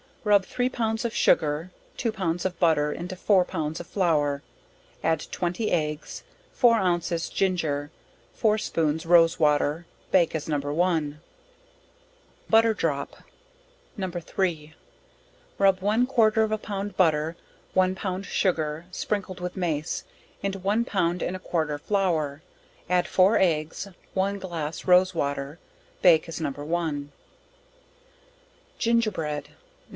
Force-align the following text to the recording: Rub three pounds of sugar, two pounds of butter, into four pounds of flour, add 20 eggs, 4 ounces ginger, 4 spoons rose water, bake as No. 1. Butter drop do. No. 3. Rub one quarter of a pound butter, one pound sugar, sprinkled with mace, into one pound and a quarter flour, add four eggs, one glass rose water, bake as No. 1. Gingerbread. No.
Rub 0.23 0.45
three 0.45 0.69
pounds 0.69 1.03
of 1.03 1.15
sugar, 1.15 1.71
two 1.97 2.11
pounds 2.11 2.43
of 2.45 2.59
butter, 2.59 2.91
into 2.91 3.15
four 3.15 3.43
pounds 3.45 3.79
of 3.79 3.87
flour, 3.87 4.43
add 5.03 5.19
20 5.31 5.71
eggs, 5.71 6.23
4 6.53 6.75
ounces 6.75 7.27
ginger, 7.29 7.89
4 8.33 8.57
spoons 8.59 9.05
rose 9.07 9.39
water, 9.39 9.85
bake 10.11 10.35
as 10.35 10.47
No. 10.47 10.59
1. 10.59 11.19
Butter 12.49 12.73
drop 12.73 13.11
do. 13.17 13.21
No. 13.97 14.11
3. 14.11 14.73
Rub 15.59 15.79
one 15.81 16.05
quarter 16.05 16.43
of 16.43 16.51
a 16.51 16.57
pound 16.59 16.95
butter, 16.97 17.35
one 17.73 17.93
pound 17.95 18.25
sugar, 18.27 18.85
sprinkled 18.91 19.39
with 19.39 19.57
mace, 19.57 20.03
into 20.43 20.59
one 20.59 20.85
pound 20.85 21.21
and 21.23 21.35
a 21.35 21.39
quarter 21.39 21.77
flour, 21.79 22.43
add 22.89 23.07
four 23.07 23.37
eggs, 23.37 23.87
one 24.13 24.37
glass 24.37 24.85
rose 24.85 25.13
water, 25.15 25.59
bake 26.03 26.27
as 26.29 26.39
No. 26.41 26.51
1. 26.51 27.11
Gingerbread. 28.77 29.49
No. 29.49 29.55